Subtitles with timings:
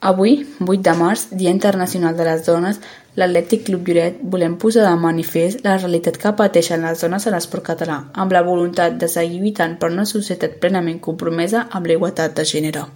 [0.00, 2.78] Avui, 8 de març, Dia Internacional de les Dones,
[3.20, 7.66] l'Atlètic Club Lloret volem posar de manifest la realitat que pateixen les dones a l'esport
[7.66, 12.32] català, amb la voluntat de seguir lluitant per una societat plenament compromesa amb la igualtat
[12.32, 12.86] de gènere.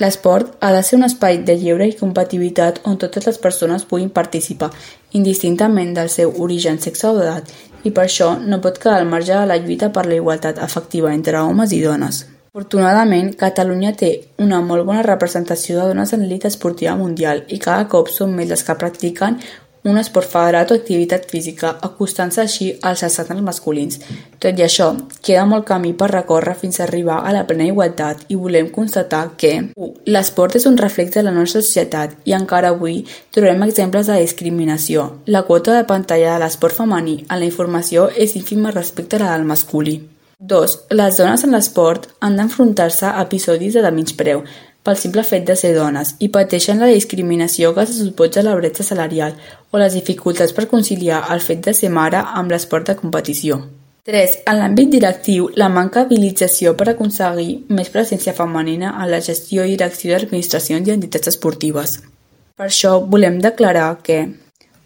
[0.00, 4.08] L'esport ha de ser un espai de lleure i compatibilitat on totes les persones puguin
[4.08, 4.72] participar,
[5.12, 7.52] indistintament del seu origen, sexe o edat,
[7.84, 11.12] i per això no pot quedar al marge de la lluita per la igualtat efectiva
[11.12, 12.24] entre homes i dones.
[12.54, 14.08] Afortunadament, Catalunya té
[14.38, 18.46] una molt bona representació de dones en l'elit esportiva mundial i cada cop són més
[18.52, 19.40] les que practiquen
[19.90, 23.98] un esport federat o activitat física, acostant-se així als estàndards masculins.
[24.38, 28.22] Tot i això, queda molt camí per recórrer fins a arribar a la plena igualtat
[28.30, 29.90] i volem constatar que 1.
[30.14, 33.00] L'esport és un reflex de la nostra societat i encara avui
[33.34, 35.10] trobem exemples de discriminació.
[35.26, 39.34] La quota de pantalla de l'esport femení en la informació és ínfima respecte a la
[39.34, 40.04] del masculí.
[40.38, 40.78] 2.
[40.90, 44.42] Les dones en l'esport han d'enfrontar-se a episodis de menyspreu
[44.84, 48.84] pel simple fet de ser dones i pateixen la discriminació que se suposa la bretxa
[48.84, 49.38] salarial
[49.70, 53.62] o les dificultats per conciliar el fet de ser mare amb l'esport de competició.
[54.04, 54.36] 3.
[54.50, 59.78] En l'àmbit directiu, la manca d'habilització per aconseguir més presència femenina en la gestió i
[59.78, 62.02] direcció d'administracions i entitats esportives.
[62.54, 64.20] Per això volem declarar que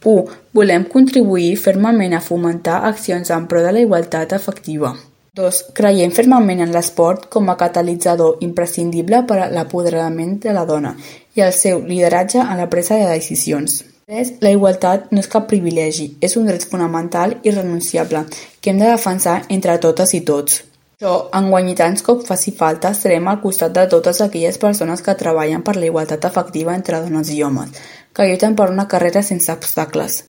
[0.05, 0.39] 1.
[0.55, 4.95] Volem contribuir fermament a fomentar accions en pro de la igualtat efectiva.
[5.39, 5.61] 2.
[5.79, 10.97] Creiem fermament en l'esport com a catalitzador imprescindible per a l'apoderament de la dona
[11.39, 13.85] i el seu lideratge en la presa de decisions.
[14.09, 14.39] 3.
[14.43, 18.25] La igualtat no és cap privilegi, és un dret fonamental i renunciable
[18.61, 20.63] que hem de defensar entre totes i tots.
[20.99, 25.15] Això, enguany i tants cop faci falta, estarem al costat de totes aquelles persones que
[25.21, 27.77] treballen per la igualtat efectiva entre dones i homes,
[28.11, 30.25] que lluiten per una carrera sense obstacles.